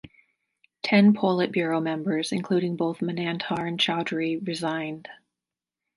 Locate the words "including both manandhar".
2.31-3.67